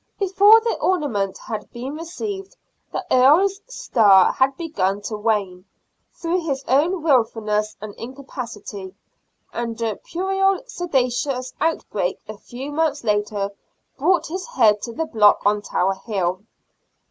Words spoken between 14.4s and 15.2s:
head to the